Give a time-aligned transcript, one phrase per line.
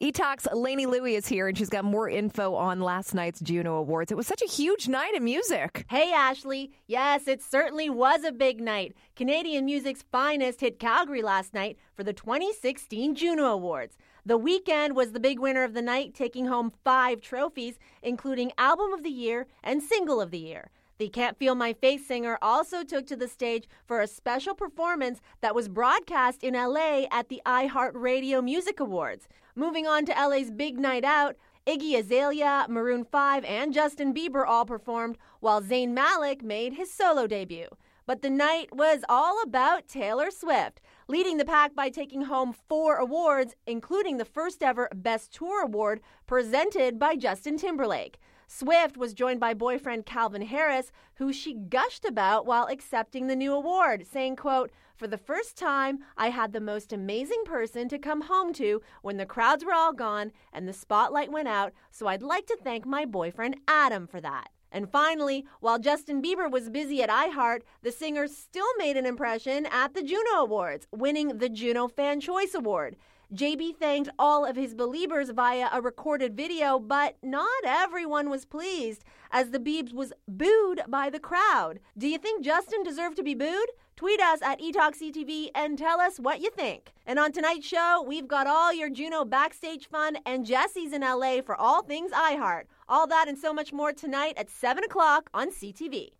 [0.00, 4.12] E-Talk's Lainey Lui is here, and she's got more info on last night's Juno Awards.
[4.12, 5.86] It was such a huge night of music.
[5.90, 6.70] Hey, Ashley.
[6.86, 8.94] Yes, it certainly was a big night.
[9.16, 13.96] Canadian music's finest hit Calgary last night for the 2016 Juno Awards.
[14.24, 18.92] The Weeknd was the big winner of the night, taking home five trophies, including Album
[18.92, 20.70] of the Year and Single of the Year.
[20.98, 25.20] The Can't Feel My Face singer also took to the stage for a special performance
[25.40, 29.28] that was broadcast in LA at the iHeartRadio Music Awards.
[29.54, 31.36] Moving on to LA's big night out,
[31.68, 37.28] Iggy Azalea, Maroon 5, and Justin Bieber all performed, while Zayn Malik made his solo
[37.28, 37.68] debut.
[38.04, 42.96] But the night was all about Taylor Swift, leading the pack by taking home four
[42.96, 48.18] awards, including the first ever Best Tour Award presented by Justin Timberlake.
[48.50, 53.52] Swift was joined by boyfriend Calvin Harris, who she gushed about while accepting the new
[53.52, 58.22] award, saying, quote, For the first time, I had the most amazing person to come
[58.22, 62.22] home to when the crowds were all gone and the spotlight went out, so I'd
[62.22, 64.48] like to thank my boyfriend Adam for that.
[64.72, 69.66] And finally, while Justin Bieber was busy at iHeart, the singer still made an impression
[69.66, 72.96] at the Juno Awards, winning the Juno Fan Choice Award.
[73.34, 79.04] JB thanked all of his believers via a recorded video, but not everyone was pleased
[79.30, 81.78] as the Biebs was booed by the crowd.
[81.98, 83.68] Do you think Justin deserved to be booed?
[83.96, 86.94] Tweet us at eTalkCTV and tell us what you think.
[87.04, 91.42] And on tonight's show, we've got all your Juno backstage fun and Jesse's in LA
[91.42, 92.62] for all things iHeart.
[92.88, 96.12] All that and so much more tonight at 7 o'clock on CTV.